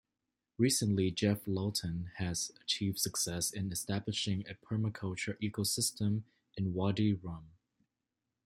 Recently, 0.57 1.11
Geoff 1.11 1.45
Lawton 1.45 2.09
has 2.15 2.51
achieved 2.59 2.97
success 2.97 3.53
in 3.53 3.71
establishing 3.71 4.43
a 4.49 4.55
permaculture 4.55 5.39
ecosystem 5.39 6.23
in 6.57 6.73
Wadi 6.73 7.13
Rum. 7.13 7.45